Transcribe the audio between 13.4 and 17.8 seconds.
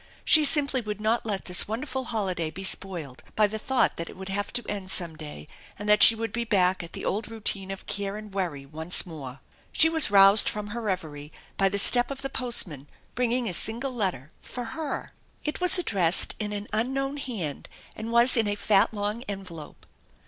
a single letter, for her! It was addressed in an unknown hand